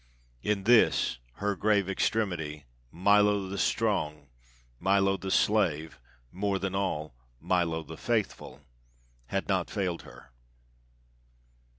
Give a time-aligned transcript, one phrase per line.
[0.41, 4.29] In this, her grave extremity, Milo the strong,
[4.79, 5.99] Milo the slave,
[6.31, 8.61] more than all, Milo the faithful,
[9.27, 10.31] had not failed her.